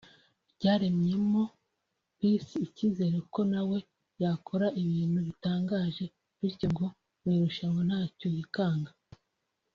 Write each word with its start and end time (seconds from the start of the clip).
byaremyemo 0.57 1.43
Peace 2.17 2.53
icyizere 2.67 3.17
ko 3.33 3.39
na 3.51 3.61
we 3.69 3.79
yakora 4.23 4.67
ibintu 4.83 5.17
bitangaje 5.27 6.03
bityo 6.39 6.67
ngo 6.73 6.85
mu 7.21 7.29
irushanwa 7.35 7.81
ntacyo 7.89 8.27
yikanga 8.37 8.91